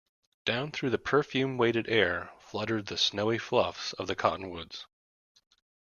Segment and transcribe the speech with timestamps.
[0.45, 4.87] Down through the perfume weighted air fluttered the snowy fluffs of the cottonwoods.